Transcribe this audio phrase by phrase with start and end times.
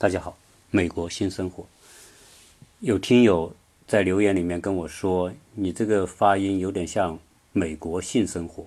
[0.00, 0.34] 大家好，
[0.70, 1.66] 美国新生活。
[2.78, 3.54] 有听友
[3.86, 7.18] 在留言里面跟我说，你这个发音有点像
[7.52, 8.64] 美国性生活。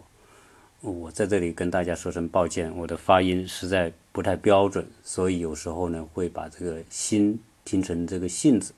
[0.81, 8.71] 我在这里跟大家说声抱歉，我的发音实在不太标准，所以有时候呢会把这个“心”听成这个“性”字。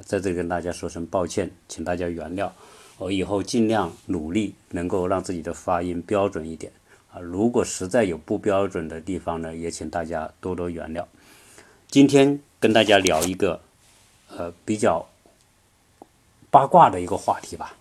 [0.00, 2.50] 在这里跟大家说声抱歉，请大家原谅。
[2.96, 6.72] 我以后尽量努力，能够让自己的发音标准一点
[7.12, 7.20] 啊。
[7.20, 11.04] 如果实在有不标准的地方呢，也请大家多多原谅。
[11.94, 13.60] 今天跟大家聊一个，
[14.26, 15.08] 呃，比较
[16.50, 17.76] 八卦的一个话题吧。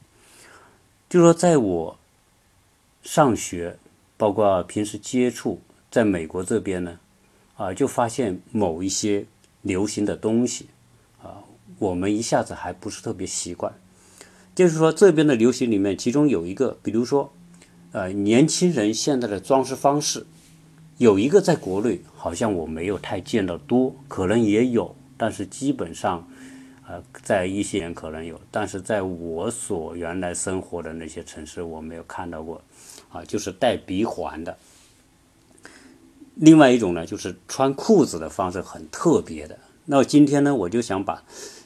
[1.09, 1.97] 就说在我
[3.01, 3.79] 上学，
[4.15, 6.99] 包括平时接触，在美国这边呢，
[7.57, 9.25] 啊，就发现某一些
[9.63, 10.67] 流行的东西，
[11.23, 11.41] 啊，
[11.79, 13.73] 我们一下子还不是特别习惯。
[14.53, 17.33] 就是说，这边的流行里面，其中有一个，比如说，
[17.93, 20.27] 呃，年轻人现在的装饰方式。
[20.97, 26.27] 有一个在国内，好像我没有太见到多，可能也有，但是基本上，
[26.87, 32.61] 呃，在一些人可能有，但是在我所原来生活的那些城市，我没有看到过，
[33.11, 34.55] 啊，就是戴鼻环的。
[36.35, 39.57] 另外一种呢，就是穿裤子的方式很特别的。
[39.85, 41.23] 那今天呢，我就想把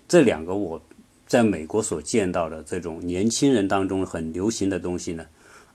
[0.08, 0.81] 这两个我
[1.25, 5.25] 在美国所见到的这种年轻人当中很流行的东西呢。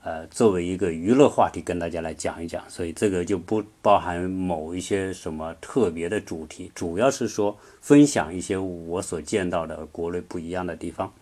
[0.05, 11.13] 呃，作为一个娱乐话题跟大家来讲一讲，所以这个就不包含某一些什么特别的主题，主要是说分享一些我所见到的国内不一样的地方。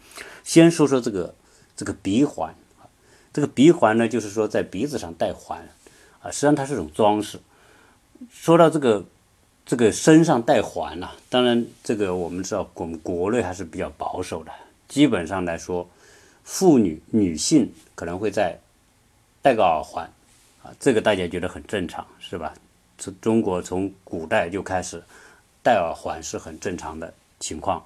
[0.43, 1.35] 先说说这个
[1.75, 2.55] 这个鼻环，
[3.31, 5.59] 这个鼻环呢，就是说在鼻子上戴环
[6.23, 7.39] 啊，实际上它是种装饰。
[8.31, 9.05] 说到这个
[9.63, 14.51] 这个身上戴环呐，当然这个我们知道我们国内还是比较保守的，
[14.87, 15.87] 基本上来说，
[16.43, 18.57] 妇女女性可能会在。
[19.41, 20.05] 戴个耳环，
[20.63, 22.53] 啊，这个大家觉得很正常，是吧？
[22.99, 25.01] 从中国从古代就开始
[25.63, 27.83] 戴耳环是很正常的情况，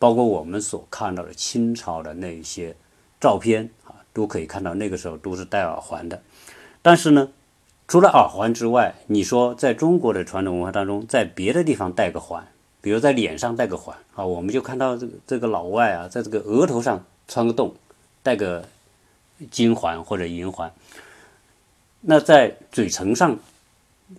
[0.00, 2.74] 包括我们所看到的清朝的那些
[3.20, 6.20] 照片啊，都可以看到那个时候都是戴耳环的。
[6.82, 7.28] 但是呢，
[7.86, 12.44] 除了耳环之外，你说在中国的传统文化当中，在别的地方戴个环，
[12.80, 17.76] 比如在脸上戴个环啊，我们就看到这个这个老外啊，在这个额头上穿个洞，
[18.24, 18.64] 戴个。
[19.50, 20.72] 金环或者银环，
[22.00, 23.38] 那在嘴唇上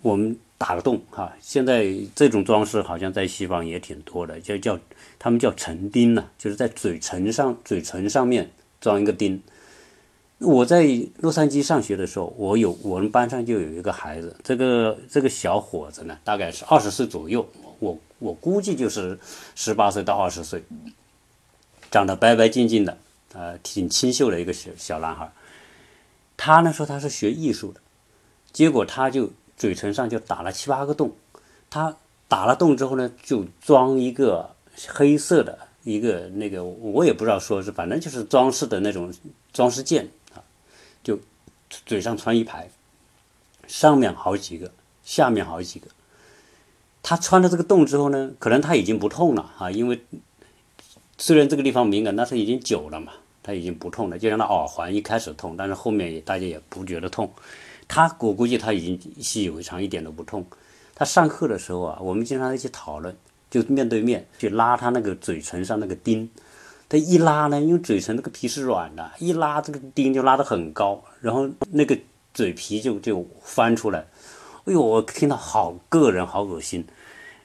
[0.02, 1.32] 我们打个洞哈。
[1.40, 4.78] 现在这种装饰好像在西方也挺多的，就叫
[5.18, 8.50] 他们叫唇钉呢，就是在嘴唇上嘴唇上面
[8.80, 9.42] 装一个钉。
[10.38, 10.84] 我在
[11.18, 17.46] 洛杉矶上学的时候，我有我们班上就有一个孩子，这个这个小伙子呢，大概是二十岁左右，
[17.78, 19.16] 我我估计就是
[19.54, 20.64] 十八岁到二十岁，
[21.92, 22.98] 长得白白净净的。
[23.34, 25.32] 呃，挺清秀的一个小小男孩，
[26.36, 27.80] 他呢说他是学艺术的，
[28.52, 31.16] 结果他就嘴唇上就打了七八个洞，
[31.70, 31.96] 他
[32.28, 34.54] 打了洞之后呢，就装一个
[34.88, 39.12] 黑色的一个那个，我也不知道说是，反正就是装饰的那种
[39.52, 40.44] 装饰件啊，
[41.02, 41.18] 就
[41.86, 42.70] 嘴上穿一排，
[43.66, 44.70] 上面好几个，
[45.02, 45.86] 下面好几个，
[47.02, 50.04] 他穿了这个洞之后呢，可能他已经不痛了啊，因为
[51.16, 53.12] 虽然这个地方敏感，但是已经久了嘛。
[53.42, 57.28] 他已经不痛了，就像那耳环一开始痛，但是后面也大家也不觉得痛。
[57.88, 60.46] 他我估计他已经习以为常，一点都不痛。
[60.94, 63.14] 他上课的时候啊，我们经常一起讨论，
[63.50, 66.30] 就面对面去拉他那个嘴唇上那个钉。
[66.88, 71.98] 他一拉呢，因为嘴唇那个皮是软的，一拉这个钉就拉得很高，然后那个
[72.32, 74.06] 嘴皮就就翻出来。
[74.66, 76.86] 哎呦，我听到好硌人，好恶心。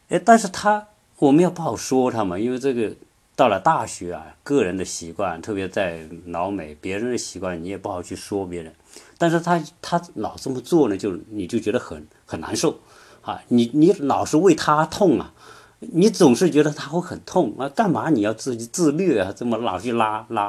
[0.10, 0.88] 哎，但是他
[1.18, 2.94] 我们要不好说他嘛，因为这个。
[3.38, 8.74] 到了大学啊，个人的习惯，特别在老美，别人的习惯你也不好去说别人。
[9.20, 12.80] 但是他他老这么做呢，就你就觉得很很难受
[13.22, 13.44] 啊！
[13.50, 15.36] 你你老是为他痛啊，
[15.82, 19.32] 你总是觉得他会很痛啊，干嘛你要自己自虐啊？
[19.32, 20.46] 这么老去拉拉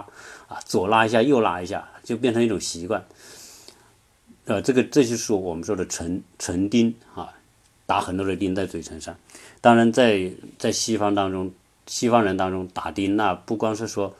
[0.47, 3.05] 啊，左拉一下，右拉一下，就变成一种习惯。
[4.46, 7.34] 呃，这个这就是我们说的唇唇钉啊，
[7.84, 9.14] 打很多的钉在嘴唇上。
[9.61, 11.52] 当然，在在西方当中。
[11.88, 14.14] 西方人当中打钉，那不光是说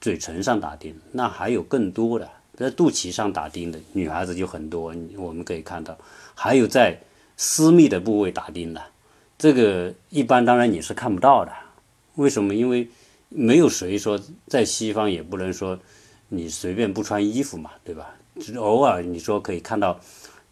[0.00, 5.96] 嘴唇上打钉，那还有更多的，在肚脐上打钉的女孩子就很多，我们可以看到，
[6.34, 7.00] 还有在
[7.36, 8.82] 私密的部位打钉的，
[9.38, 11.52] 这个一般当然你是看不到的。
[12.16, 12.54] 为什么？
[12.54, 12.88] 因为
[13.28, 15.78] 没有谁说在西方也不能说
[16.28, 18.14] 你随便不穿衣服嘛，对吧？
[18.40, 19.98] 只是偶尔你说可以看到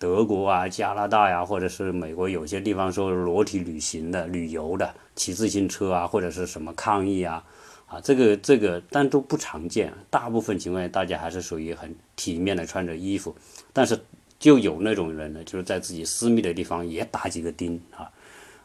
[0.03, 4.93] 德国啊、加拿大呀，或者是美国有些地方说裸体旅行的、旅游的。
[5.15, 7.45] 骑自行车啊，或者是什么抗议啊，
[7.87, 9.93] 啊，这个这个，但都不常见。
[10.11, 13.33] 大部分情况下，大家还是属于很体面的穿着衣服。
[13.73, 13.97] 但是
[14.41, 18.11] 就有那种人呢，就是在自己私密的地方也打几个钉啊，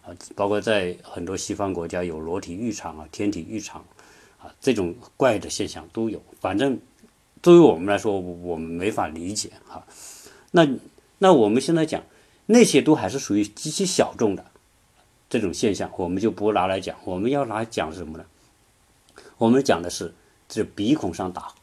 [0.04, 3.86] 啊，包括在很多西方国家有裸体浴场啊、天体浴场
[4.40, 6.20] 啊，这种怪的现象都有。
[6.40, 6.80] 反正
[7.44, 9.86] 作为我们来说，我们没法理解哈。
[10.50, 10.66] 那
[11.20, 12.04] 那我们现在讲
[12.46, 14.46] 那些都还是属于极其小众的
[15.30, 16.96] 这种现象，我们就不拿来讲。
[17.04, 18.26] 我们要拿来讲什么呢？
[19.38, 20.14] 我们讲的是
[20.48, 21.54] 这鼻孔上打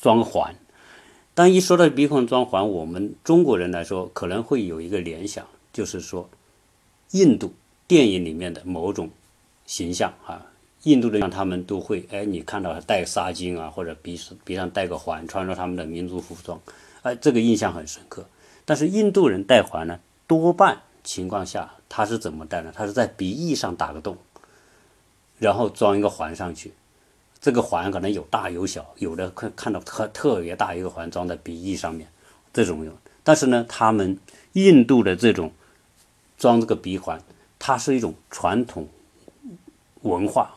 [0.00, 0.54] 装环。
[1.34, 6.28] 当一说到鼻孔装环，我们中国人来说可能会有一个联想，就是说
[7.12, 7.54] 印度
[7.86, 9.10] 电影里面的某种
[9.66, 10.46] 形象啊。
[10.82, 16.60] 印度人他们都会哎，你看到他戴纱巾啊，或者鼻鼻上戴个环，穿着他们的民族服装，
[17.02, 18.26] 哎，这个印象很深刻。
[18.64, 22.72] 但是印度人戴环呢，多半情况下他是怎么戴呢？
[22.74, 24.16] 他是在鼻翼上打个洞，
[25.38, 26.72] 然后装一个环上去。
[27.40, 32.08] 这个环可能有大有小，有的看看到特特别大一个环装在鼻翼上面，
[32.52, 32.94] 这种用。
[33.24, 34.16] 但是呢，他们
[34.52, 35.50] 印度的这种
[36.38, 37.20] 装这个鼻环，
[37.58, 38.88] 它是一种传统
[40.02, 40.54] 文化，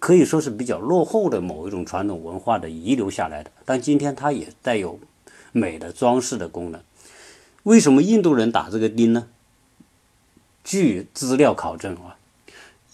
[0.00, 3.52] 可以说是比较落后的某一种传统文化的遗留下来的。
[3.64, 4.98] 但今天它也带有
[5.52, 6.80] 美的装饰的功能。
[7.68, 9.28] 为什么印度人打这个钉呢？
[10.64, 12.16] 据资料考证啊，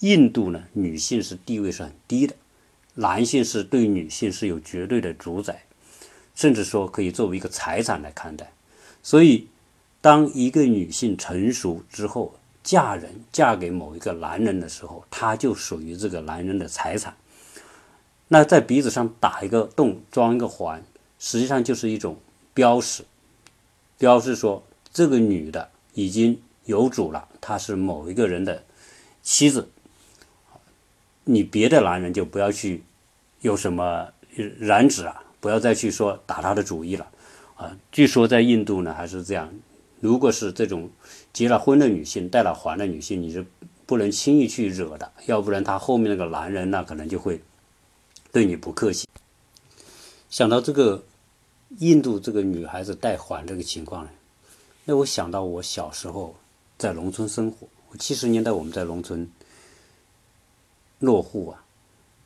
[0.01, 2.35] 印度呢女性是地位是很低的。
[2.95, 5.63] 男性是对女性是有绝对的主宰，
[6.35, 8.51] 甚至说可以作为一个财产来看待。
[9.01, 9.47] 所以，
[10.01, 12.35] 当一个女性成熟之后
[12.65, 17.17] 嫁人，嫁给某一个男人的时候，她就属于这个男人的财产。
[18.27, 20.83] 那在鼻子上打一个洞，装一个环，
[21.21, 22.17] 实际上就是一种
[22.53, 23.05] 标识，
[24.05, 24.63] 标示说
[24.93, 28.63] 这个女的已经有主了，她是某一个人的
[29.23, 29.71] 妻子。
[31.25, 32.85] 你别的男人就不要去
[33.41, 34.13] 有什么
[34.59, 37.09] 染指啊，不要再去说打她的主意了
[37.57, 37.75] 啊。
[37.91, 39.51] 据说在印度呢还是这样，
[40.01, 40.91] 如果是这种
[41.33, 43.47] 结了婚的女性戴了环的女性，你是
[43.87, 47.41] 不能轻易去惹的，要不然他后面那个男人那可能就会
[48.31, 49.09] 对你不客气。
[50.29, 51.03] 想到这个
[51.79, 54.11] 印度这个女孩子戴环这个情况呢，
[54.85, 56.35] 那我想到我小时候
[56.79, 57.67] 在农村生活，
[57.99, 59.29] 七十年代我们在农村。
[61.01, 61.63] 落户啊，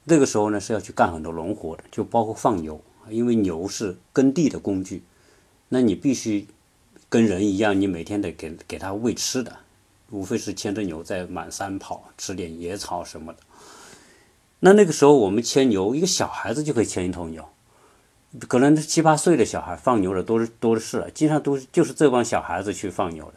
[0.05, 5.03] 那个时候呢是要去干很多农活的，就包括放牛，因为牛是耕地的工具，
[5.69, 6.47] 那你必须
[7.09, 9.57] 跟人一样，你每天得给给它喂吃的，
[10.11, 13.41] 无非是牵着牛在满山跑，吃点野草什么的。
[14.61, 17.49] 那那个时候我们牵牛，一个小孩子就可以牵一头牛，
[18.47, 23.35] 可能七八岁的小孩放牛的多多的是，经常都是就是这帮小孩子去放牛的。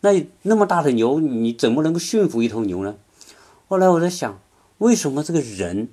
[0.00, 2.96] 那那么大的牛，你怎么能够驯服一头牛呢？
[3.68, 4.40] 后来我在想。
[4.78, 5.90] 为什么这个人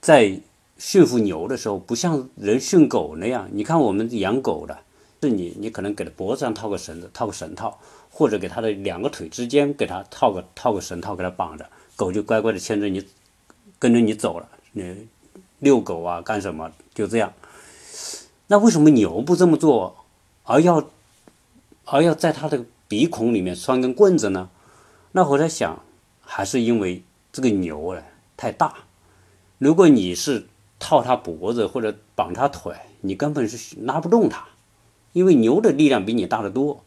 [0.00, 0.40] 在
[0.78, 3.46] 驯服牛的时候不像人驯狗那样？
[3.52, 4.78] 你看我们养狗的，
[5.20, 7.78] 是你你可能给它脖子上套个绳子，套个绳套，
[8.08, 13.06] 或者给它的两个腿之间给它套个套个绳套给它绑着，狗就乖乖的牵着你
[13.78, 14.48] 跟着你走了。
[14.72, 15.06] 你
[15.58, 16.72] 遛狗啊干什么？
[16.94, 17.30] 就这样。
[18.48, 19.96] 那为什么牛不这么做，
[20.44, 20.88] 而要
[21.84, 24.50] 而要在它的鼻孔里面拴根棍子呢？
[25.12, 25.82] 那我在想，
[26.20, 27.02] 还是因为。
[27.32, 28.00] 这个牛呢
[28.34, 28.72] 太大，
[29.58, 30.46] 如果你是
[30.78, 34.46] 套它脖子或者绑它腿，你根本是拉不动它，
[35.12, 36.82] 因为牛的力量比你大得多。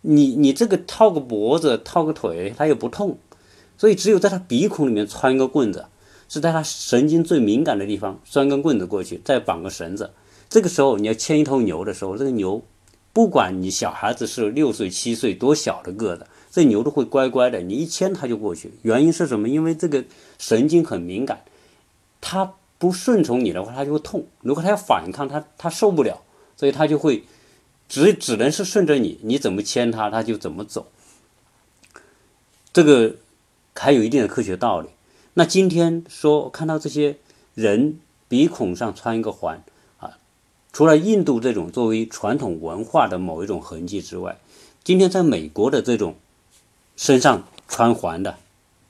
[0.00, 3.18] 你你这个套个脖子套个腿，它又不痛，
[3.76, 5.84] 所以只有在它鼻孔里面穿一个棍子，
[6.30, 10.12] 是在它神经最敏感的地方拴根棍子过去，再绑个绳子。
[10.50, 12.62] 这个时候你要牵一头牛的时候，这个牛
[13.12, 16.26] 不管你小孩子是六岁七岁多小的个子。
[16.50, 18.72] 这牛都会乖乖的，你一牵它就过去。
[18.82, 19.48] 原因是什么？
[19.48, 20.04] 因为这个
[20.36, 21.44] 神经很敏感，
[22.20, 24.26] 它不顺从你的话，它就会痛。
[24.40, 26.22] 如果它要反抗，它它受不了，
[26.56, 27.22] 所以它就会
[27.88, 30.88] 只只能是顺着你，你怎么牵它，它就怎么走。
[32.72, 33.14] 这个
[33.76, 34.88] 还有一定的科学道理。
[35.34, 37.18] 那今天说看到这些
[37.54, 39.62] 人鼻孔上穿一个环，
[40.72, 44.38] 除了印度这种作为传统文化的某一种痕迹之外，
[44.82, 46.14] 今天在美国的这种。
[46.96, 48.36] 身上穿环的，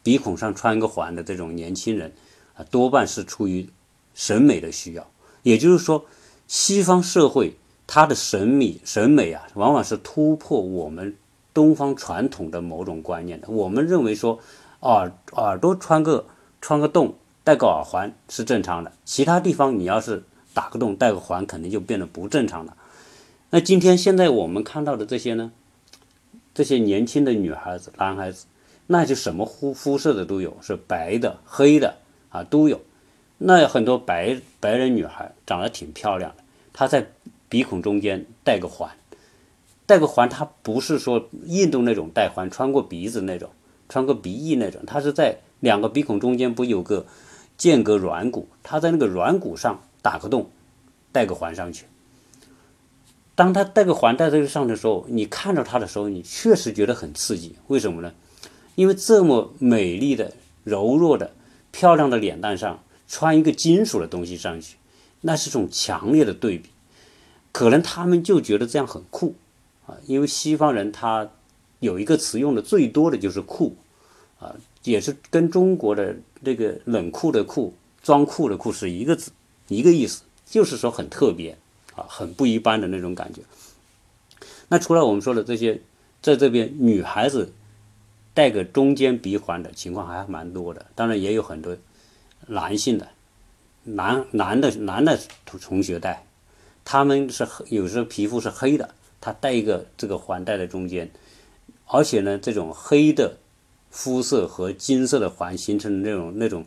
[0.02, 2.12] 鼻孔上穿个环的这种年轻人，
[2.56, 3.68] 啊，多半是出于
[4.14, 5.06] 审美的需要。
[5.44, 6.04] 也就是说，
[6.48, 7.54] 西方社会
[7.86, 11.16] 它的审美审美啊，往往是突破我们
[11.54, 13.48] 东方传统的某种观念的。
[13.48, 14.40] 我们认为说，
[14.80, 16.26] 耳耳朵穿个
[16.60, 18.90] 穿个洞，戴个耳环是正常的。
[19.04, 22.76] 其他地方你要是打个洞戴个环，肯定就变得不正常了。
[23.50, 25.52] 那今天现在我们看到的这些呢？
[26.52, 28.46] 这些年轻的女孩子、男孩子，
[28.88, 31.96] 那就什么肤肤色的都有，是白的、黑的
[32.28, 32.80] 啊都有。
[33.38, 36.42] 那很多白白人女孩长得挺漂亮的，
[36.72, 37.06] 她在
[37.48, 38.90] 鼻孔中间戴个环，
[39.86, 43.50] 戴个环，她不是说印度那种戴环穿过鼻子那种，
[43.88, 47.06] 穿过鼻翼那种，它是在两个鼻孔中间不有个
[47.56, 50.50] 间隔软骨，它在那个软骨上打个洞，
[51.12, 51.86] 戴个环上去。
[53.34, 57.56] 当他戴个环戴在这上的时候，你看着他的时候，你确实觉得很刺激。
[57.68, 58.12] 为什么呢？
[58.74, 61.32] 因为这么美丽的、柔弱的、
[61.70, 64.76] 漂亮的脸蛋上穿一个金属的东西上去，
[65.22, 66.70] 那是种强烈的对比。
[67.52, 69.34] 可能他们就觉得这样很酷
[69.86, 71.30] 啊，因为西方人他
[71.78, 73.74] 有一个词用的最多的就是酷
[74.38, 74.54] 啊，
[74.84, 76.14] 也是跟中国的
[76.44, 79.32] 这个冷酷的酷、装酷的酷是一个字
[79.70, 81.56] 一个意思，就是说很特别。
[81.96, 83.42] 啊，很不一般的那种感觉。
[84.68, 85.80] 那除了我们说的这些，
[86.22, 87.52] 在这边女孩子
[88.32, 91.76] 戴个中间鼻环的情况还蛮多的，当然也有很多
[92.46, 93.08] 男性的
[93.82, 96.24] 男男的男的同学戴，
[96.84, 101.10] 他们是有时候皮肤是黑的，他戴一个这个环戴在中间，
[101.86, 103.36] 而且呢，这种黑的
[103.90, 106.64] 肤色和金色的环形成的那种那种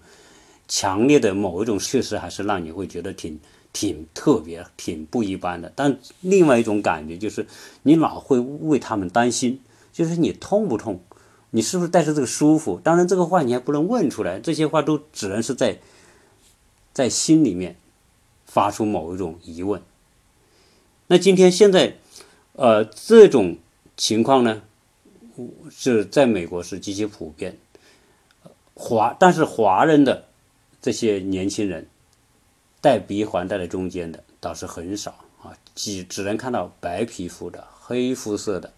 [0.73, 3.39] 强烈的某一种，确实还是让你会觉得挺。
[3.73, 5.73] 挺特别，挺不一般的。
[5.75, 7.47] 但另外一种感觉就是，
[7.81, 9.59] 你老会为他们担心，
[9.91, 11.01] 就是你痛不痛，
[11.49, 12.79] 你是不是带着这个舒服？
[12.83, 15.79] 当然，这个话你还不能问出来，这些话都只能是在
[16.93, 17.75] 在心里面
[18.45, 19.81] 发出某一种疑问。
[21.07, 21.97] 那今天现在，
[22.51, 23.57] 呃，这种
[23.97, 24.61] 情况呢，
[25.71, 27.57] 是在美国是极其普遍，
[28.75, 30.27] 华但是华人的
[30.83, 31.87] 这些年轻人。
[32.81, 38.73] 戴鼻环戴在中间的倒是很少啊，只只能看到白皮肤的、黑肤色的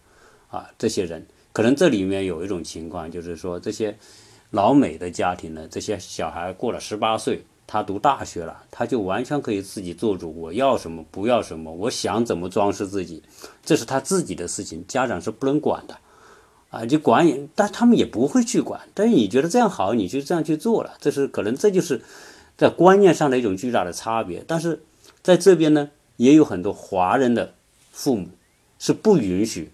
[0.48, 1.26] 啊这些人。
[1.52, 3.98] 可能这里面有一种情况，就是说这些
[4.50, 13.20] 老美的家庭呢，这些小孩过了十八岁，他读大学了，他就完全可以自己做主，我要什么不要什么，我想怎么装饰自己，
[13.64, 15.98] 这是他自己的事情，家长是不能管的
[16.70, 18.80] 啊，就管也，但他们也不会去管。
[18.94, 22.02] 但是你觉得这样好，你就这样去做了，这是可能，这就是。
[22.58, 24.80] 在观念上的一种巨大的差别，但是
[25.20, 27.52] 在这边呢，也有很多华人的
[27.92, 28.28] 父母
[28.78, 29.70] 是不允许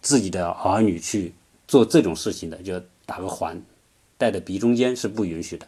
[0.00, 1.34] 自己的儿女去
[1.66, 3.60] 做这种事情的，就打个环
[4.16, 5.66] 戴在鼻中间是不允许的。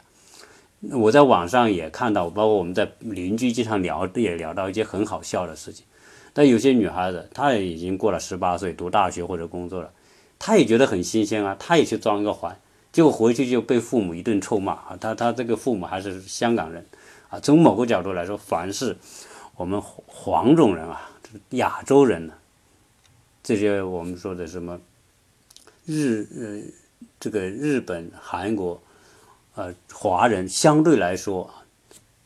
[0.93, 5.85] 我在网上也看到，包括我们在邻居经常聊，也聊到一些很好笑的事情。
[6.33, 9.91] 但有些女孩子，她也已经过了十八岁，读大学或者工作了，
[10.45, 12.59] 他也觉得很新鲜啊，他也去装一个环。
[12.91, 14.99] 结果回去就被父母一顿臭骂啊！
[15.01, 16.85] 他他这个父母还是香港人，
[17.31, 18.97] 啊，从某个角度来说，凡是
[19.55, 21.13] 我们黄种人啊，
[21.51, 22.35] 亚洲人呢，
[23.41, 24.81] 这些我们说的什么
[25.87, 26.61] 日呃
[27.21, 28.83] 这个日本、韩国
[29.55, 31.49] 呃华人，相对来说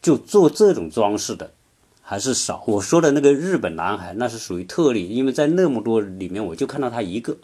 [0.01, 1.53] 就做这种装饰的
[2.01, 2.65] 还是少。
[2.67, 7.37] 我说的那个日本男孩，那是属于特例，因为在那么多里面，我就看到他一个，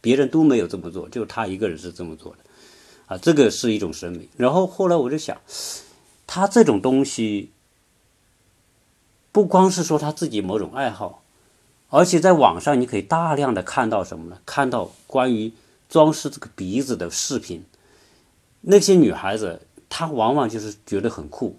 [0.00, 2.38] 别人都没有这么做，就他一个人是这么做的。
[3.06, 4.28] 啊，这个是一种审美。
[4.36, 5.40] 然后后来我就想，
[6.26, 7.52] 他这种东西
[9.32, 11.22] 不光是说他自己某种爱好，
[11.88, 14.40] 而且在网上你可以大量的看到什么呢？
[14.44, 15.52] 看到关于
[15.88, 17.64] 装饰这个鼻子的视频。
[18.60, 21.56] 那些女孩子她往往就是觉得很酷，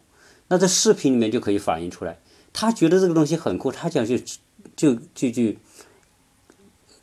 [0.50, 2.19] 那在视频里面就可以反映出来，
[2.53, 4.24] 她觉得这个东西很酷，她想去
[4.75, 5.58] 就就去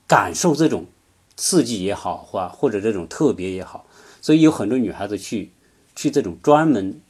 [0.07, 0.87] 感受这种
[1.37, 3.87] 刺激也好，或或者这种特别也好。
[4.21, 5.53] 所以有很多女孩子去，
[5.95, 7.01] 去这种专门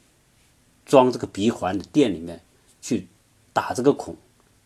[0.85, 2.43] 装这个鼻环的店里面
[2.83, 3.07] 去
[3.53, 4.17] 打这个孔，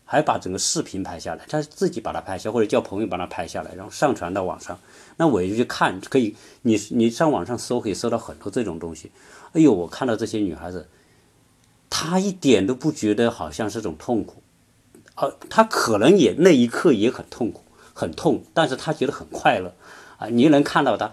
[0.03, 4.77] 还把整个视频拍下来，她自己把它拍下，或者叫朋友把它拍下来，然后上传到网上。
[5.17, 9.11] 那我就去看，可以，你你上网上搜可以搜到很多这种东西。
[9.53, 10.89] 哎呦，我看到这些女孩子，
[11.89, 14.41] 她一点都不觉得好像是种痛苦，
[15.15, 19.73] 呃，她可能也那一刻也很痛苦，很痛，但是他觉得很快乐
[20.17, 21.11] 啊，你能看到他。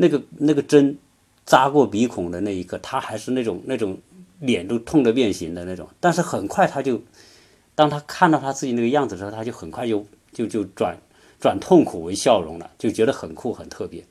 [0.00, 0.96] 那个那个针
[1.44, 3.98] 扎过鼻孔的那一刻，他还是那种那种
[4.38, 5.88] 脸都痛得变形的那种。
[5.98, 7.02] 但是很快他就，
[7.74, 10.96] 当他看到他自己那个样子的时候，他就很快就就就转
[11.40, 14.04] 转痛苦为笑容了，就觉得很酷很特别。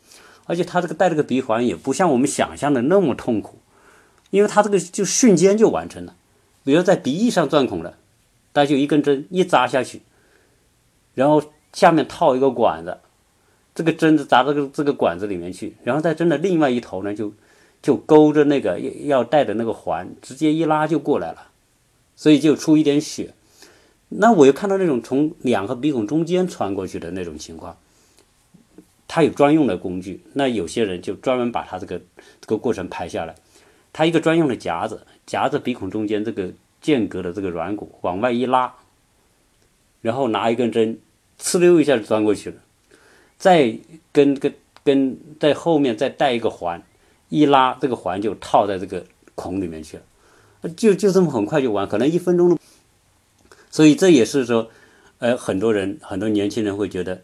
[0.45, 3.59] 而且他这个戴这个鼻环也不像我们想象的那么痛苦，
[4.29, 6.15] 因为他这个就瞬间就完成了。
[6.65, 7.97] 比如在鼻翼上钻孔了，
[8.53, 10.01] 他就一根针一扎下去，
[11.13, 11.41] 然后
[11.73, 12.97] 下面套一个管子。
[13.75, 17.31] 这个针子扎到这个这个管子里面去，然后在针的另外一头呢，就
[17.79, 21.49] 就勾着那个要带的那个环，直接一拉就过来了，
[22.15, 23.35] 所以就出一点血。
[24.09, 27.77] 那我又看到那种从两个鼻孔中间穿过去的那种情况，
[29.07, 32.01] 他有专用的工具，那有些人就专门把他这个
[32.41, 33.35] 这个过程拍下来，
[33.93, 38.73] 他一个专用的夹子夹着鼻孔中间这个间隔的这个软骨往外一拉，
[40.01, 40.99] 然后拿一根针
[41.41, 42.57] 呲溜一下就钻过去了。
[43.37, 43.77] 再
[44.11, 44.51] 跟个
[44.83, 46.81] 跟在后面再带一个环，
[47.29, 52.57] 一拉这个环就套在这个孔里面去了，就就这么很快就完，可能一分钟都。
[53.69, 54.69] 所以这也是说，
[55.19, 57.21] 呃，很多人很多年轻人会觉得，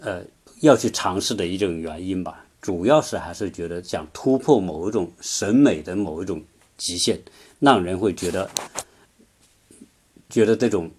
[0.00, 0.22] 呃，
[0.60, 2.46] 要去尝试的一种原因吧。
[2.62, 6.42] 主要是还是觉得想突破某一种审美的某一种
[6.78, 7.20] 极限，
[7.58, 8.48] 让人会觉得
[10.30, 10.90] 觉得这种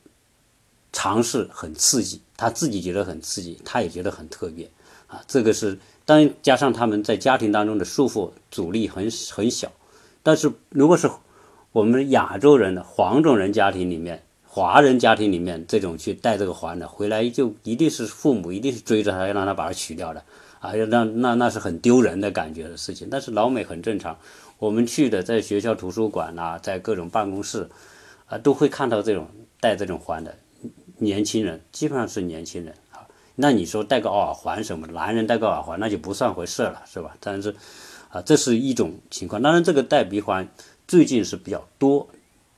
[0.94, 4.70] 尝试很刺激，他自己觉得很刺激，他也觉得很特别
[5.08, 5.22] 啊。
[5.28, 9.72] 这个是当加上他们在家庭当中的束缚阻力很很小，
[10.24, 11.10] 但是如果是
[11.72, 14.22] 我们亚洲人的黄种人家庭里面。
[14.48, 20.24] 华人家庭里面，这种去戴这个环的，回来就一定是父母一定是追着他，要让他把它取掉的，
[20.62, 23.10] 啊，要让那那是很丢人的感觉的事情。
[23.12, 24.18] 但是老美很正常，
[24.58, 27.68] 我们去的在学校图书馆呐，在各种办公室，
[28.28, 29.28] 啊，都会看到这种
[29.60, 30.34] 戴这种环的
[30.98, 33.08] 年轻人，基本上是年轻人啊。
[33.36, 37.16] 那你说戴个耳环什么，男人戴个耳环那就不算回事了，是吧？
[37.20, 37.56] 但是
[38.10, 39.42] 啊，这是一种情况。
[39.42, 40.48] 当然，这个戴鼻环
[40.88, 42.08] 最近是比较多，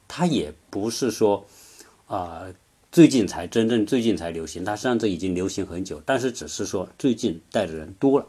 [0.07, 1.45] 它也不是说。
[2.07, 2.47] 啊，
[2.89, 8.25] 最近才真正最近才流行，它实际上这已经流行很久，但是只是说最近戴的人多了，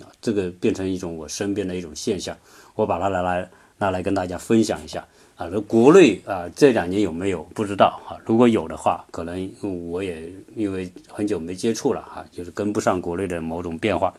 [0.00, 2.36] 啊，这个变成一种我身边的一种现象，
[2.74, 3.48] 我把它拿来
[3.78, 5.06] 拿来跟大家分享一下
[5.40, 5.48] 啊。
[5.50, 8.18] 那国内啊这两年有没有不知道哈？
[8.26, 9.50] 如果有的话，可能
[9.90, 14.12] 我也因为很久没接触了哈，就是跟不上国内的某种变化。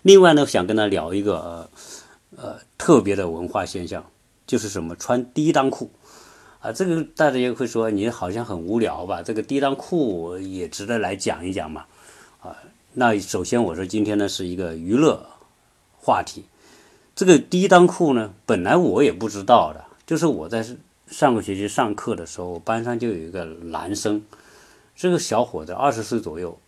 [0.00, 1.68] 另外呢，想跟他聊一个呃
[2.36, 4.02] 呃特别的文化现象，
[4.46, 5.90] 就是什么穿低裆裤。
[6.60, 9.22] 啊，这个大家也会说你好像很无聊吧？
[9.22, 11.84] 这个低裆裤也值得来讲一讲嘛。
[12.40, 12.56] 啊，
[12.94, 15.26] 那首先我说今天呢是一个娱乐
[15.98, 16.44] 话题。
[17.14, 20.66] 这个低裆裤呢，本来我也不知道的，就是我在
[21.06, 24.20] 上个学期上课的时候，班上就有一个男生，
[24.96, 26.58] 这个小伙子二十岁左右，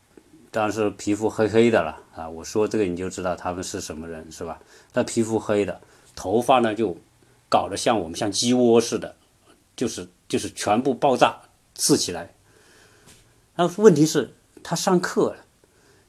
[0.53, 2.29] 当然是皮肤黑黑的了啊。
[2.29, 4.61] 我说这个你就知道他们是什么人是吧？
[4.93, 5.81] 他皮肤黑的，
[6.15, 6.97] 头发呢就
[7.49, 9.17] 搞得像我们像鸡窝似的。
[9.75, 11.41] 就是就是全部爆炸
[11.75, 12.33] 刺起来，
[13.57, 14.31] 那问题是，
[14.63, 15.35] 他上课，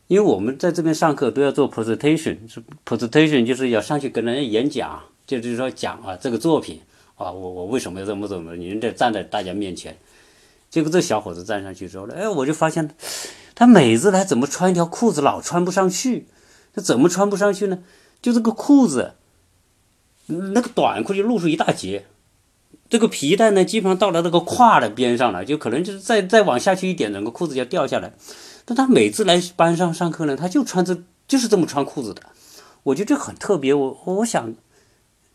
[0.05, 6.81] 因为我们在这边上课都要做 presentation，presentation 就是要上去跟人家演讲，就是说讲啊这个作品
[7.15, 9.97] 啊，我我为什么要这么怎么，你得站在大家面前。
[10.69, 12.89] 结果这小伙子站上去之后呢，哎，我就发现
[13.53, 16.27] 他每次来怎么穿一条裤子老穿不上去，
[16.73, 17.79] 他怎么穿不上去呢？
[18.21, 19.13] 就这个裤子，
[20.27, 22.05] 那个短裤就露出一大截。
[22.89, 28.13] 这个皮带呢，基本上到了那个胯的边上了，就可能就是再再往下去一点，整个裤子就掉下来。
[28.65, 30.97] 但他每次来班上上课呢，他就穿这
[31.27, 32.21] 就是这么穿裤子的。
[32.83, 33.73] 我觉得这很特别。
[33.73, 34.53] 我我想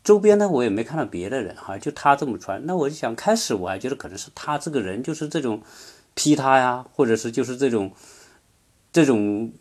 [0.09, 2.65] 周边呢，我也没看到别的人哈，就他这么穿。
[2.65, 5.61] 那我就想，开始我还觉得可能是他这个人就是这种
[6.15, 7.91] 批他呀，或者是就是这种
[8.91, 9.53] 这种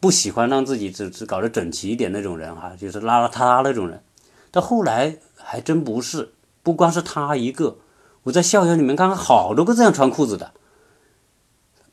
[0.00, 4.02] 不喜欢让自己只只搞得整齐一点那种人哈，就是邋邋遢遢那种人。
[4.50, 6.32] 到后来还真不是。
[6.64, 7.78] 不光是他一个，
[8.24, 10.52] 我在校园里面看到好多个这样穿裤子的，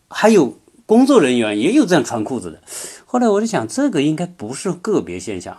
[0.07, 2.59] 还有工作人员也有这样穿裤子的。
[3.05, 5.55] 后来我就想，这个应该不是个别现象。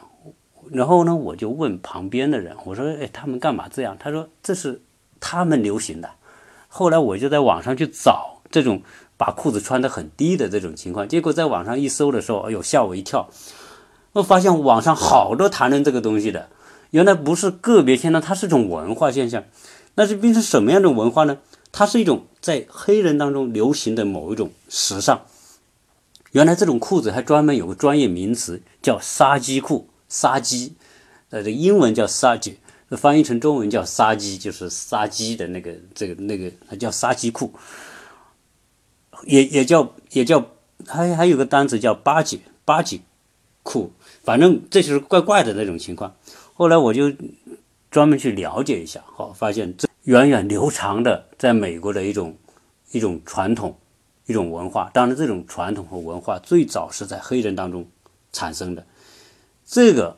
[0.72, 4.80] 然后呢，我就问旁边的人，我说：“哎，他们干嘛这样？”他说：“这是
[5.18, 6.11] 他们流行的。”
[6.68, 8.83] 后来我就在网上去找这种
[9.16, 13.28] 把裤子穿得很低的这种情况，结果在网上一搜的时候，哎呦，吓我一跳！
[14.12, 16.48] 我发现网上好多谈论这个东西的。
[16.90, 19.44] 原来不是个别现象，它是一种文化现象。
[19.96, 21.38] 那是变成什么样的文化呢？
[21.72, 25.22] 它是一种在黑人当中流行的某一种时尚。
[26.33, 30.74] 原来这种裤子还专门有个专业名词叫“杀鸡裤”，杀鸡，
[31.30, 32.58] 呃，这英文叫“杀鸡”，
[32.98, 37.52] 翻译成中文叫“杀鸡”，就是杀鸡的那个这个那个，它叫杀鸡裤，
[39.24, 40.44] 也也叫也叫
[40.86, 43.02] 还还有个单词叫“八几八几
[43.62, 43.92] 裤”，
[44.24, 46.14] 反正这就是怪怪的那种情况。
[46.54, 47.12] 后来我就
[47.90, 52.36] 专门去了解一下，好，发现这源远流长的在美国的一种
[52.90, 53.78] 一种传统，
[54.26, 54.90] 一种文化。
[54.92, 57.88] 当然，这种传统和文化最早是在黑人当中
[58.32, 58.84] 产生的。
[59.70, 60.16] 这个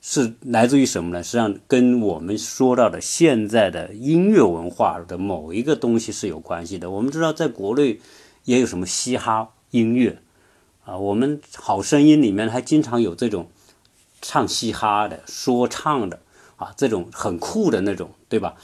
[0.00, 1.22] 是来自于什么呢？
[1.22, 6.90] 实际上跟我们说到的现在的音乐文化的某一个东西是有关系的。
[6.90, 8.00] 我们知道，在国内
[8.44, 10.22] 也有什么嘻哈音乐
[10.86, 13.50] 啊，我们好声音里面还经常有这种。
[14.26, 16.18] 唱嘻哈的、说唱的
[16.56, 18.54] 啊，这种很酷的那种，对吧？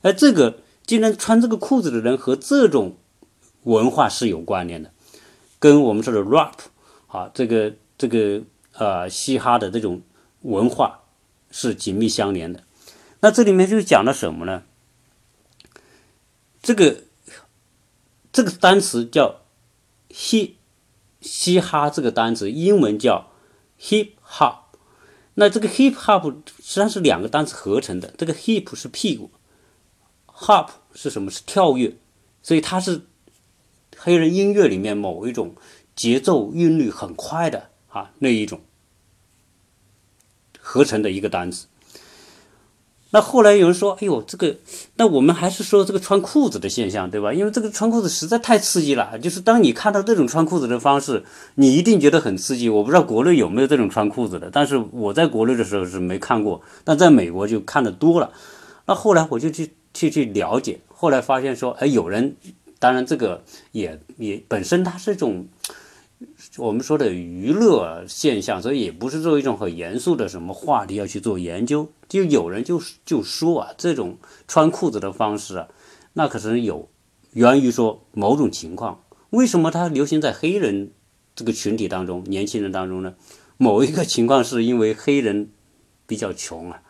[0.00, 2.98] 而这个竟然穿这个裤子的人和这种
[3.64, 4.92] 文化是有关联的，
[5.58, 6.52] 跟我们说的 rap
[7.08, 8.40] 啊，这个这个
[8.78, 10.02] 呃嘻哈的这种
[10.42, 11.00] 文化
[11.50, 12.62] 是紧密相连的。
[13.20, 14.62] 那这里面就讲了什么呢？
[16.62, 17.02] 这个
[18.32, 19.42] 这个单词叫
[20.10, 20.56] 嘻
[21.20, 23.32] 嘻哈，这个单词英文叫
[23.80, 24.58] hip hop。
[25.34, 29.30] 那这个 hip hop 实际上是两个单词合成的，这个 hip 是屁股
[30.26, 31.30] ，hop 是什么？
[31.30, 31.96] 是跳跃，
[32.42, 33.02] 所以它是
[33.96, 35.54] 黑人音乐里面某一种
[35.96, 38.60] 节奏韵律很快的啊那一种
[40.68, 41.66] 合成的一个单词。
[43.10, 44.54] 那后来有人说：“哎呦，这个，
[44.96, 47.32] 那我们还是说这个穿裤子的现象，对吧？
[47.32, 49.18] 因为这个穿裤子实在太刺激了。
[49.18, 52.68] 就是当你看到这种穿裤子的方式，你一定觉得很刺激。
[52.68, 58.30] 我不知道国内有没有这种穿裤子的，但是我在国内的时候是没看过，但在美国就看的多了。
[58.84, 62.36] 那后来我就去去去了解，后来发现说，哎，有人，
[62.78, 65.48] 当然这个也也本身它是一种。”
[66.58, 71.88] 我们说的娱乐现象，所以也不是作为一种很严肃的什么话题要去做研究。
[72.08, 75.68] 就有人就就说啊，这种穿裤子的方式啊，
[76.14, 76.88] 那可是有
[77.32, 79.04] 源于说某种情况。
[79.30, 80.90] 为什么它流行在黑人
[81.36, 83.14] 这个群体当中、年轻人当中呢？
[83.56, 85.50] 某一个情况是因为黑人
[86.06, 86.82] 比较穷啊，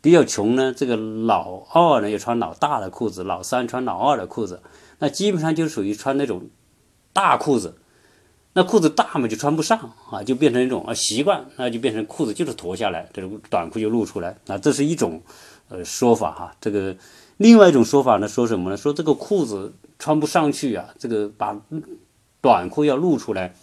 [0.00, 4.62] 比较穷呢，这个老二呢要穿老大的裤子，老三穿老二的裤子，
[4.98, 6.48] 那基本上就属于穿那种
[7.12, 7.78] 大裤子。
[8.56, 15.20] 那裤子大嘛就穿不上啊，就变成一种啊习惯，那就变成裤子就是脱下来，这种短裤就露出来啊，这是一种
[15.68, 16.56] 呃说法哈。
[16.60, 16.96] 这个
[17.36, 18.76] 另外一种说法呢，说什么呢？
[18.76, 21.60] 说这个裤子穿不上去啊，这个把
[22.40, 23.56] 短裤要露出来，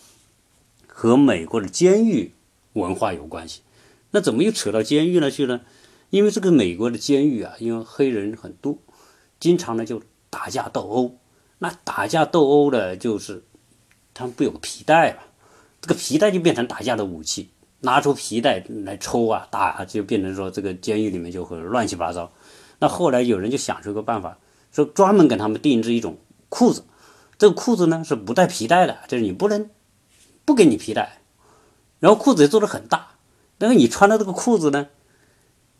[0.88, 2.34] 和美国的监狱
[2.74, 3.62] 文化有关系。
[4.12, 5.62] 那怎么又扯到监狱了去了？
[6.10, 8.78] 因为这个美国的监狱啊，因为黑人很多，
[9.40, 11.16] 经常呢就打架斗殴。
[11.60, 13.46] 那打架斗殴的就是。
[14.14, 15.20] 他们不有个皮带嘛？
[15.82, 22.32] 这个皮带就变成打架的武器，拿出皮带来抽啊打啊，就变成说这个监狱里面就会乱七八糟。
[22.80, 24.38] 那后来有人就想出一个办法，
[24.72, 26.18] 说专门给他们定制一种
[26.50, 26.84] 裤子，
[27.38, 29.70] 这个裤子呢是不带皮带的，就是你不能
[30.46, 31.22] 不给你皮带，
[32.00, 33.16] 然后裤子也做的很大，
[33.58, 34.88] 但是你穿的这个裤子呢，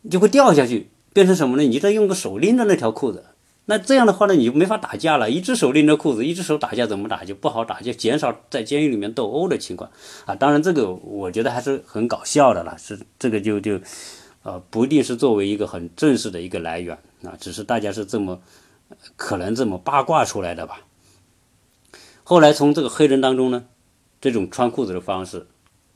[0.02, 1.64] 你就会掉下去，变成什么呢？
[1.64, 3.26] 你再用个手拎着那条裤子。
[3.66, 5.30] 那这样的话呢，你就没法打架了。
[5.30, 9.90] 一只手拎着裤子，一只手打架怎么打就不好打，就减少在监狱里面斗殴的情况
[10.26, 10.36] 啊。
[10.36, 12.76] 当然，这个我觉得还是很搞笑的了。
[12.78, 13.80] 是这个就就，
[14.44, 18.42] 呃，不一定是作为一个很正式的一个来源啊，只是大家是这么
[19.16, 20.82] 可能这么八卦出来的吧。
[22.24, 23.66] 后来从这个黑人当中呢，
[24.20, 25.48] 这种穿裤子的方式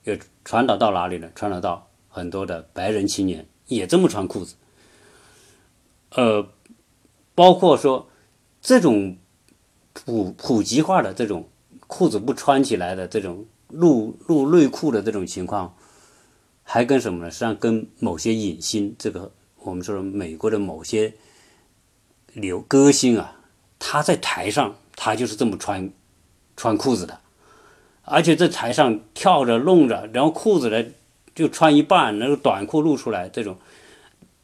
[0.04, 1.30] 又传导到哪里呢？
[1.34, 4.56] 传导到很多的白人青年也这么穿裤子，
[6.12, 6.48] 呃。
[7.36, 8.08] 包括说，
[8.62, 9.18] 这种
[9.92, 11.50] 普普及化的这种
[11.86, 15.76] 裤子不穿起来的这种露露内裤的这种情况，
[16.64, 17.30] 还跟什么呢？
[17.30, 21.14] 实际上跟某些影星，这个我们说美国的某些
[22.34, 23.40] 流歌星啊，
[23.78, 25.92] 他在台上他就是这么穿
[26.56, 27.20] 穿裤子的，
[28.04, 30.84] 而且在台上跳着弄着，然后裤子呢
[31.36, 33.58] 就穿一半，那个短裤露出来这种。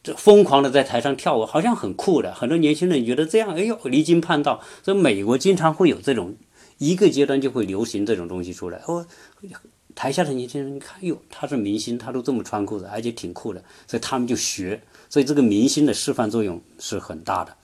[0.04, 2.34] 这疯狂的在台上跳舞，好像很酷的。
[2.34, 4.60] 很多年轻人觉得这样，哎呦，离经叛道。
[4.82, 6.36] 所以美国经常会有这种，
[6.80, 8.82] 一个阶段就会流行这种东西出来。
[8.88, 9.06] 哦，
[9.94, 14.82] 台下的年轻人，你看，哟，他是明星，他都这么穿裤子，而且挺酷的，所以他们就学。
[15.08, 17.56] 所以这个明星的示范作用是很大的。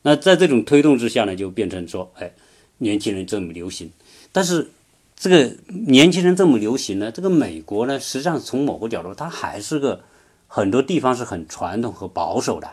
[0.00, 2.32] 那在这种推动之下呢，就变成说，哎，
[2.78, 3.90] 年轻人这么流行。
[4.32, 4.70] 但是
[5.16, 10.02] 这个年轻人这么流行呢，这个美国呢，实际上从某个角度，它还是个。
[10.48, 12.68] 很多地方是很传统和保守的，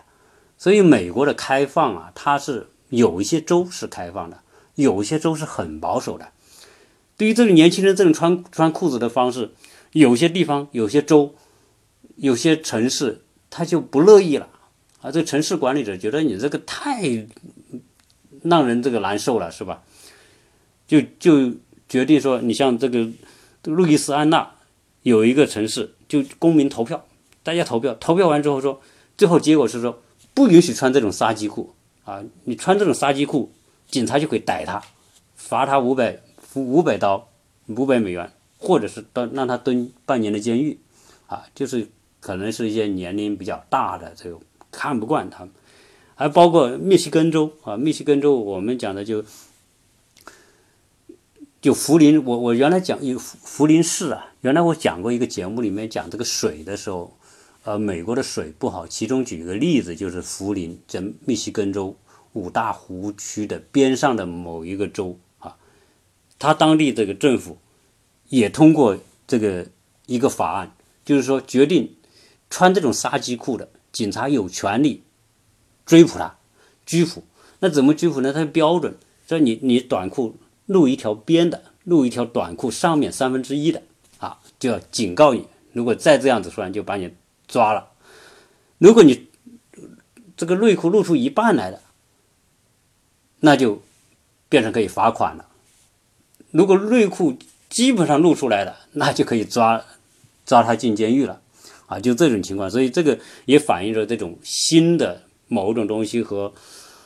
[0.57, 4.39] 所以美国的开放啊，它是有一些州是开放的，
[4.75, 6.29] 有一些州是很保守的。
[7.17, 9.51] 对于这个年轻人这种穿穿裤子的方式，
[9.91, 11.35] 有些地方、有些州、
[12.15, 14.49] 有些城市他就不乐意了
[15.01, 15.11] 啊。
[15.11, 17.27] 这个城市管理者觉得你这个太
[18.43, 19.83] 让人这个难受了，是吧？
[20.87, 21.53] 就就
[21.89, 23.07] 决定说，你像这个
[23.63, 24.55] 路易斯安那
[25.01, 27.05] 有一个城市，就公民投票。
[27.45, 28.81] 大家投票，投票完之后说，
[29.15, 30.01] 最后结果是说
[30.33, 32.23] 不允许穿这种杀鸡裤啊！
[32.45, 33.51] 你穿这种杀鸡裤，
[33.87, 34.81] 警察就可以逮他，
[35.35, 36.19] 罚他五百
[36.55, 37.29] 五百刀，
[37.67, 40.79] 五百美元，或者是蹲让他蹲半年的监狱
[41.27, 41.45] 啊！
[41.53, 41.87] 就是
[42.19, 44.39] 可能是一些年龄比较大的这个
[44.71, 45.51] 看不惯他们，
[46.15, 49.23] 还包括密西根州啊，密西根州我们讲的就
[51.61, 57.15] 就福林，我我原来讲有福福林市啊，原来我讲过一个节目里面讲这个水的时候。
[57.65, 61.97] 呃，美国的水不好，其中举一个例子，就是福林，在密西根州
[62.33, 65.57] 五大湖区的边上的某一个州啊，
[66.37, 67.57] 他当地这个政府
[68.29, 69.65] 也通过这个
[70.05, 71.95] 一个法案，就是说决定
[72.51, 75.01] 穿这种杀鸡裤的警察有权利
[75.87, 76.37] 追捕他，
[76.85, 77.23] 拘捕。
[77.61, 78.31] 那怎么拘捕呢？
[78.31, 78.95] 它标准，
[79.27, 80.35] 说你你短裤
[80.67, 83.81] 露一条边的，露一条短裤上面三分之一的
[84.19, 87.11] 啊，就要警告你，如果再这样子说，就把你
[87.47, 87.89] 抓了。
[88.77, 89.27] 如果你
[90.37, 91.81] 这个内裤露出一半来了，
[93.39, 93.81] 那就
[94.49, 95.47] 变成可以罚款了。
[96.51, 97.37] 如果内裤
[97.69, 99.83] 基本上露出来了，那就可以抓
[100.45, 101.41] 抓他进监狱了。
[101.87, 106.51] 啊，就这种情况，所以这个也反映着这种新的某一种东西和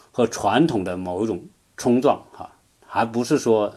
[0.09, 1.43] 和传统的某一种
[1.75, 2.49] 冲撞，哈，
[2.85, 3.73] 还不是说，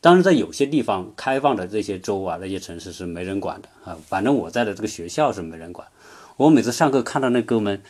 [0.00, 3.96] 当然在有些地方开放的这些州啊，那些城市是没人管的啊。
[4.06, 5.86] 反正我在的这个学校是没人管。
[6.36, 7.82] 我每次上课看到那哥们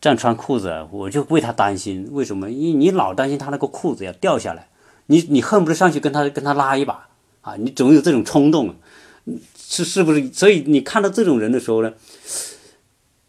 [0.00, 2.08] 这样穿裤子，我就为他担心。
[2.10, 2.48] 为什么？
[2.48, 4.68] 你你老担心他那个裤子要掉下来，
[5.06, 7.08] 你你恨不得上去跟他跟他拉一把
[7.42, 7.54] 啊！
[7.56, 8.74] 你总有这种冲动。
[9.54, 10.32] 是是不是？
[10.32, 11.92] 所以你看到这种人的时候呢，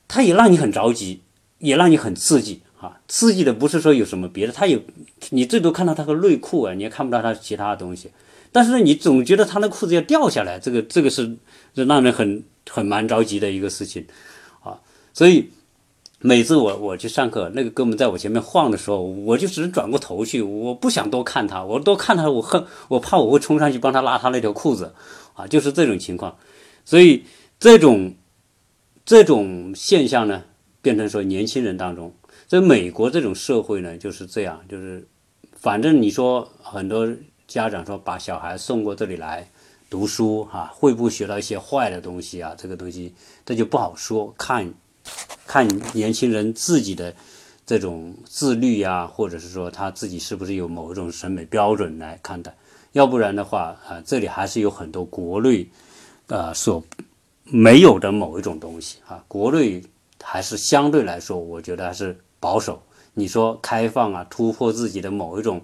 [0.08, 1.22] 他也让你很着急，
[1.60, 3.00] 也让你很刺激啊！
[3.08, 4.82] 刺激的不是说有什么别的，他有
[5.30, 8.10] 你最多看到他的内裤啊，你也看不到他其他的东西。
[8.52, 11.38] 但是，你总觉得他那裤子要掉下来，这个这个是
[11.76, 14.06] 是让人很很蛮着急的一个事情
[14.64, 14.80] 啊！
[15.14, 15.50] 所以
[16.20, 24.94] 每次我我去上课，那个哥们在我前面晃的时候，我就只能转过头去，我不想多看他，我多看他，我恨我怕我会冲上去帮他拉他那条裤子。
[25.34, 26.36] 啊，就是这种情况，
[26.84, 27.24] 所以
[27.58, 28.14] 这种
[29.06, 30.44] 这种现象呢，
[30.82, 32.14] 变成说年轻人当中，
[32.52, 35.08] 在美国这种社会呢就是这样，就是
[35.54, 37.08] 反正你说很多
[37.48, 39.50] 家长说把小孩送过这里来
[39.90, 42.54] 读书哈，会不会学到一些坏的东西啊？
[42.58, 44.70] 这个东西这就不好说，看
[45.48, 47.16] 看年轻人自己的
[47.66, 52.54] 这种自律呀，或者是说他自己是不是有某一种审美标准来看待。
[52.92, 55.66] 要不然的话，啊，这里还是有很多国内，
[56.28, 56.84] 呃，所
[57.46, 59.24] 没有的某一种东西啊。
[59.30, 59.82] 国内
[60.22, 62.84] 还是相对来说，我觉得还是保守。
[63.14, 65.62] 你说开放啊，突破自己的某一种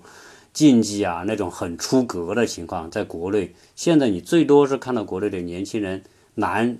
[0.54, 6.02] 禁忌啊，那种很出格的情况，在国内现在你最多是看到国内的年轻人，
[6.36, 6.78] 男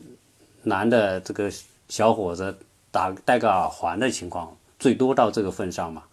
[0.64, 1.52] 男的这个
[1.90, 2.58] 小伙子
[2.92, 6.04] 打戴个耳环的情况，最多到这个份上嘛，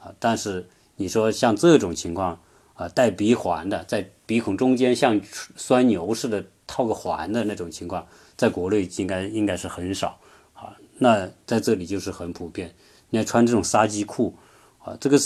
[0.00, 2.38] 啊，但是你说像这种情况。
[2.74, 5.20] 啊，戴鼻环的，在鼻孔中间像
[5.54, 8.06] 拴牛似的套个环的那种情况，
[8.38, 10.18] 在国内应该应该是很少
[10.54, 10.74] 啊。
[10.96, 12.74] 那在这里就是很普遍。
[13.10, 14.34] 你要穿这种杀鸡裤
[14.82, 15.18] 啊，这个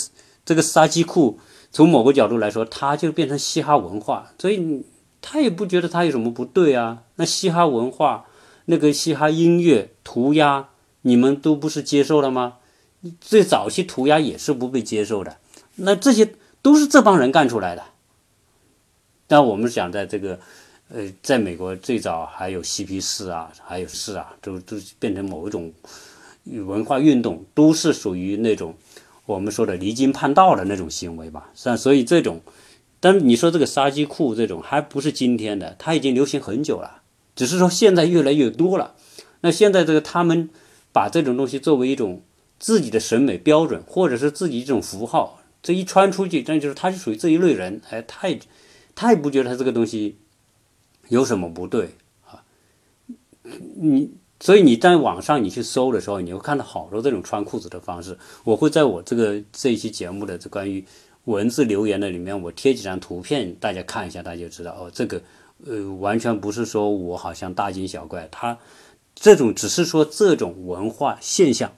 [0.43, 1.39] 这个杀鸡裤，
[1.71, 4.83] 从某个角度来说，它就变成嘻哈文化，所以
[5.21, 7.03] 他也不觉得他有什么不对啊。
[7.15, 8.25] 那嘻哈文化，
[8.65, 10.69] 那个嘻哈音乐涂鸦，
[11.01, 12.57] 你们都不是接受了吗？
[13.21, 15.37] 最早期涂鸦也是不被接受的。
[15.75, 16.35] 那这些。
[16.65, 17.83] 都是这帮人干出来的。
[19.27, 20.39] 但我们想在这个，
[20.89, 25.71] 呃，在美国最早还有嬉皮士啊，还有士啊，都都变成某一种
[26.45, 28.75] 文化运动，都是属于那种
[29.25, 31.51] 我们说的离经叛道的那种行为吧。
[31.53, 32.41] 像所以这种，
[32.99, 37.01] 但你说这个杀鸡裤这种还不是今天的，它已经流行很久了，
[37.35, 38.95] 只是说现在越来越多了。
[39.41, 40.49] 那现在这个他们
[40.91, 42.21] 把这种东西作为一种
[42.57, 45.41] 自己的审美标准，或者是自己一种符号。
[45.61, 48.39] 这一穿出去，那就是他是属于这一类人，哎，他也
[48.93, 50.17] 他也不觉得他这个东西
[51.09, 52.43] 有什么不对啊。
[53.75, 54.11] 你
[54.45, 58.15] 所以你在网上你去搜的时候，你会看到好多这种穿裤子的方式。
[58.43, 60.85] 我会在我这个这一期节目的这关于
[61.23, 65.19] 文字留言的里面，我贴几张图片，大家看一下，大家就知道哦，这个
[65.65, 68.59] 呃完全不是说我好像大惊小怪，他
[69.15, 71.71] 这种只是说这种文化现象，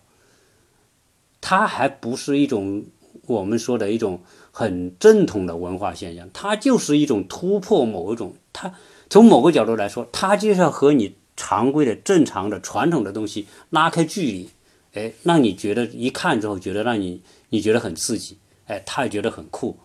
[1.39, 2.83] 它还不是一种。
[3.27, 4.19] 我们说的一种
[4.51, 8.73] 很正统的文化现象，它就是一种突破某一种，它
[9.09, 11.15] 从某个角度来说，它就是要和你
[11.47, 14.49] 常规的、正常的、传统的东西拉开距离，
[14.93, 19.77] 哎，让你觉得一看之后觉得让你你觉得很刺激，哎，他也觉得很酷。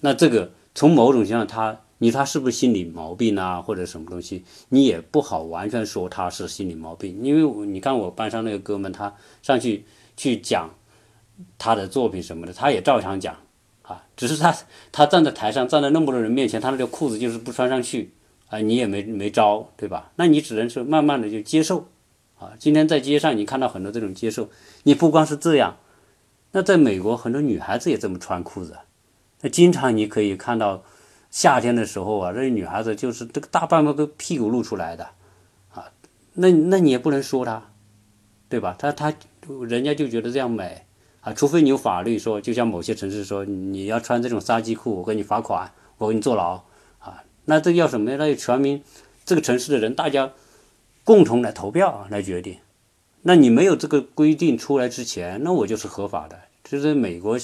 [0.00, 9.84] 那这个从某种情况，他你他是不是心理毛病啊，或者什么东西，你也不好完全说他是心理毛病，因为你看我班上那个哥们，他上去
[10.16, 10.68] 去讲。
[11.58, 13.36] 他的作品什么的，他也照常讲，
[13.82, 14.56] 啊，只是他
[14.92, 18.12] 他站在台上，站在那么多人面前，他那条裤子就是不穿上去，
[18.48, 20.12] 啊，你也没没招，对吧？
[20.16, 21.88] 那你只能是慢慢的就接受，
[22.38, 24.48] 啊，今天在街上你看到很多这种接受，
[24.84, 25.76] 你不光是这样，
[26.52, 28.78] 那在美国很多女孩子也这么穿裤子，
[29.40, 30.82] 那经常你可以看到
[31.30, 35.08] 夏天的时候啊，这些女孩子就是这个大半个都屁股露出来的，
[35.72, 35.90] 啊，
[36.34, 37.70] 那那你也不能说她，
[38.48, 38.74] 对吧？
[38.78, 39.12] 她她
[39.66, 40.82] 人家就觉得这样美。
[41.20, 46.62] 啊，除非你有法律说，就像某些城市说，你要穿这种杀鸡裤，我给你罚款，我给你坐牢。
[47.46, 48.16] 那这要什么呀？
[48.18, 48.82] 那全民
[49.24, 50.32] 这个城市的人大家
[51.04, 52.58] 共同来投票来决定。
[53.22, 56.38] 那你没有这个规定出来之前，那我就是合法的。
[56.64, 57.38] 就是美国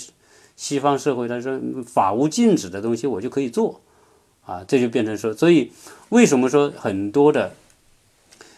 [0.56, 3.80] 西方社会，他说法无禁止的东西，我就可以做
[4.44, 5.72] 啊，这就变成说，所以
[6.10, 7.54] 为什么说很多的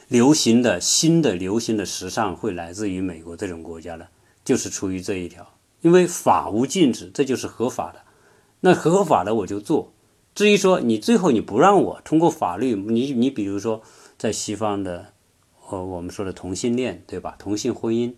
[0.09, 4.07] 流行的新的流行的时尚会来自于美国这种国家呢？
[4.45, 8.01] 就是出于这一条，因为法无禁止，这就是合法的。
[8.61, 9.92] 那合法的我就做。
[10.35, 13.83] 至于说你最后你不让我通过法律，你你比如说
[14.17, 15.13] 在西方的，
[15.69, 17.37] 呃，我们说的同性恋，对吧？
[17.39, 18.15] 同性婚姻，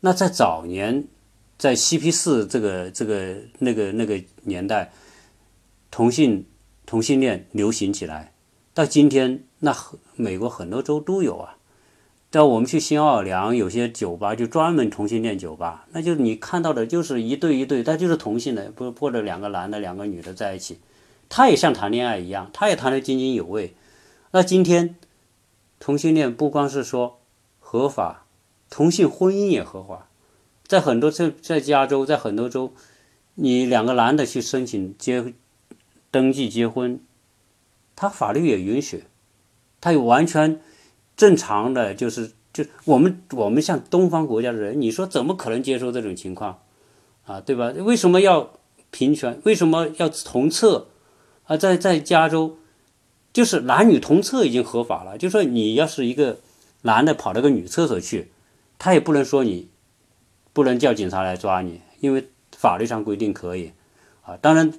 [0.00, 1.04] 那在早年，
[1.56, 4.92] 在嬉皮士这个这个那个那个年代，
[5.92, 6.44] 同性
[6.86, 8.32] 同性恋流行起来，
[8.74, 9.76] 到今天，那
[10.16, 11.56] 美国很多州都有啊。
[12.32, 20.80] 到我们去新奥尔良，有些酒吧就专门同性恋酒吧，那就你看到的就是一对一对，他就是同性的，不或者两个男的两个女的在一起。
[21.36, 23.74] 他也像谈恋爱一样，他也谈得津津有味。
[24.30, 24.94] 那今天
[25.80, 27.18] 同性恋不光是说
[27.58, 28.24] 合法，
[28.70, 30.06] 同性婚姻也合法，
[30.64, 32.72] 在很多在在加州，在很多州，
[33.34, 35.34] 你两个男的去申请结
[36.12, 37.00] 登记结婚，
[37.96, 39.02] 他法律也允许，
[39.80, 40.60] 他有完全
[41.16, 46.60] 正常的，就是就我们我们像东方国家的人，你说怎么可能接受这种情况
[47.24, 47.40] 啊？
[47.40, 47.72] 对吧？
[47.78, 48.52] 为什么要
[48.92, 49.40] 平权？
[49.42, 50.86] 为什么要同厕？
[51.44, 52.58] 啊，在在加州，
[53.32, 55.18] 就是男女同厕已经合法了。
[55.18, 56.38] 就说你要是一个
[56.82, 58.32] 男的跑到个女厕所去，
[58.78, 59.68] 他也不能说你
[60.52, 63.72] 不能叫警察来抓你，因为法律上规定可以。
[64.22, 64.72] 啊，当然，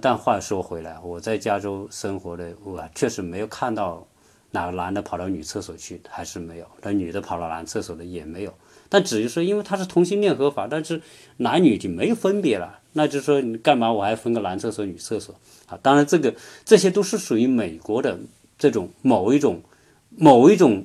[0.00, 4.04] 但话说回来，我在加州生活的，我确实没有看到
[4.50, 8.52] 哪个男的跑到女厕所去，还是没有；那女的跑到男厕所的也没有。
[8.90, 11.00] 但只是说，因为他是同性恋合法，但是
[11.38, 12.80] 男女就没分别了。
[12.92, 15.32] 那就说你干嘛我还分个男厕所、女厕所
[15.66, 15.78] 啊？
[15.80, 18.18] 当然，这个这些都是属于美国的
[18.58, 19.62] 这种某一种
[20.10, 20.84] 某一种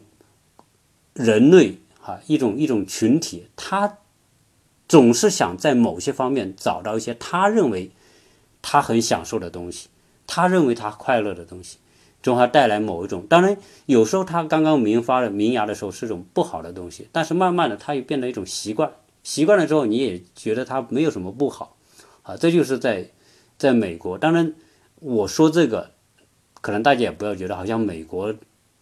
[1.14, 3.98] 人类啊，一种一种群体，他
[4.88, 7.90] 总是想在某些方面找到一些他认为
[8.62, 9.88] 他很享受的东西，
[10.28, 11.80] 他认为他快乐的东西，
[12.26, 13.24] 中还带来某一种。
[13.30, 21.78] 当然，有时候他刚刚萌发了萌芽的时候是种不好的东西，但是慢慢的，它又变成一种习惯，习惯了之后，你也觉得它没有什么不好。
[22.24, 23.12] 啊，这就是在，
[23.60, 24.18] 在美国。
[24.18, 24.56] 当然，
[24.96, 25.92] 我说这个，
[26.62, 28.34] 可能大家也不要觉得好像美国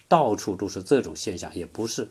[0.07, 2.07] 到处都是这种现象，也不是。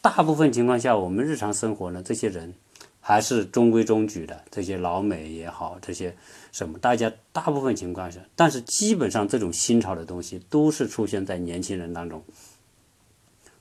[0.00, 2.54] 大部分情况下，我们日常生活呢，这些人
[2.98, 4.42] 还是中规中矩的。
[4.50, 6.16] 这些老美也好，这些
[6.52, 12.22] 什么，大家大部分情况下，但是基本上这种新潮的东西都是出现在年轻人当中。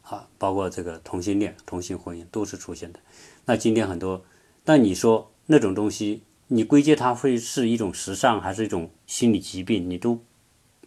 [0.03, 2.99] 啊，包括这个同性恋、同性婚姻都是出现的。
[3.45, 4.23] 那今天很多，
[4.63, 6.21] 但你说那种东西。
[6.53, 9.89] 你归结它会是一种时尚，还是一种心理疾病？
[9.89, 10.19] 你都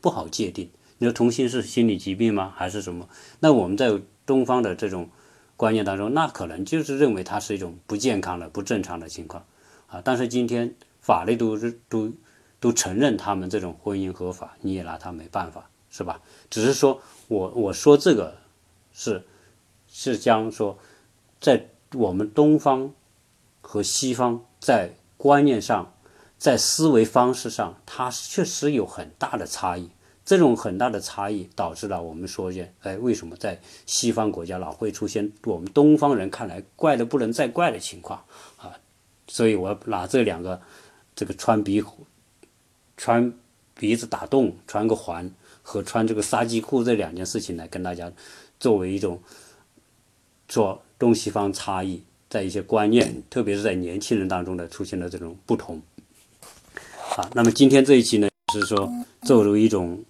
[0.02, 0.68] 不好界定。
[0.98, 2.52] 你说同性是心理疾病吗？
[2.54, 3.08] 还是什么？
[3.40, 5.08] 那我们在东方的这种
[5.56, 9.46] 观念当中，那可能就是认为它是一种不健康的、不正常的情况
[9.86, 10.02] 啊。
[10.04, 12.10] 但是今天法律都是都
[12.58, 16.20] 都承认他们这种婚姻合法，你也拿他没办法，是吧？
[16.50, 18.38] 只是说我我说这个
[18.92, 19.24] 是
[19.86, 20.76] 是将说
[21.40, 22.92] 在我们东方
[23.60, 24.94] 和西方在。
[25.16, 25.94] 观念上，
[26.36, 29.88] 在思维方式上，它确实有很大的差异。
[30.22, 38.22] 这种很大的差异导致了我们说见，哎，为什么在西方国家老会出现我们东方人看来怪的不能再怪的情况
[38.58, 38.76] 啊？
[39.28, 40.60] 所以我拿这两个，
[41.14, 41.83] 这个穿鼻
[42.96, 43.33] 穿
[43.74, 45.31] 鼻子打洞穿个环
[45.62, 48.11] 和穿这个杀鸡裤这两件事情来跟大家
[48.59, 49.20] 作为一种
[50.48, 52.03] 做东西方差异。
[52.31, 55.81] 在一些观念，特别是在年轻人当中的出现了这种不同。
[57.16, 60.05] 啊，那么今天这一期呢，是说作为一种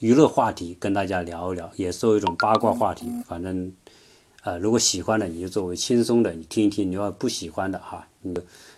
[0.00, 3.06] 娱乐话题跟大家聊一聊，也作为一种八卦话题。
[3.26, 3.70] 反正，
[4.44, 8.32] 呃，如果喜欢的你就作为轻松的你听一听，你要不喜欢的哈，你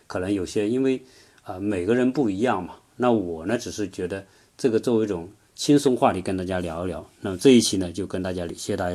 [0.06, 1.00] 可能有些因为
[1.42, 2.76] 啊每个人不一样嘛。
[2.96, 4.24] 那我呢，只是觉得
[4.56, 7.08] 这个作为一种轻松话题跟大家聊一聊。
[7.20, 8.92] 那么这一期呢，就跟大家谢谢大家。